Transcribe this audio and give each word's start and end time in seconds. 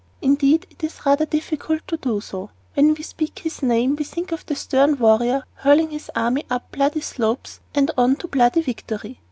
Indeed, 0.19 0.65
it 0.71 0.83
is 0.83 1.05
rather 1.05 1.27
difficult 1.27 1.87
to 1.87 1.95
do 1.95 2.21
so. 2.21 2.49
When 2.73 2.95
we 2.95 3.03
speak 3.03 3.37
his 3.37 3.61
name 3.61 3.95
we 3.95 4.03
think 4.03 4.31
of 4.31 4.43
the 4.47 4.55
stern 4.55 4.97
warrior 4.97 5.43
hurling 5.57 5.91
his 5.91 6.09
armies 6.15 6.45
up 6.49 6.71
bloody 6.71 7.01
slopes 7.01 7.59
and 7.75 7.91
on 7.99 8.15
to 8.15 8.27
bloody 8.27 8.63
victory. 8.63 9.19